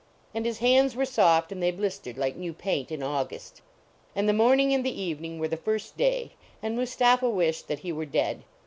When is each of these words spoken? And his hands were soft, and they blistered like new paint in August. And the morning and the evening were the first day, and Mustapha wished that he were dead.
And 0.33 0.47
his 0.47 0.57
hands 0.57 0.95
were 0.95 1.05
soft, 1.05 1.51
and 1.51 1.61
they 1.61 1.69
blistered 1.69 2.17
like 2.17 2.35
new 2.35 2.53
paint 2.53 2.91
in 2.91 3.03
August. 3.03 3.61
And 4.15 4.27
the 4.27 4.33
morning 4.33 4.73
and 4.73 4.83
the 4.83 4.99
evening 4.99 5.37
were 5.37 5.47
the 5.47 5.57
first 5.57 5.95
day, 5.95 6.31
and 6.59 6.75
Mustapha 6.75 7.29
wished 7.29 7.67
that 7.67 7.81
he 7.85 7.91
were 7.91 8.05
dead. 8.07 8.43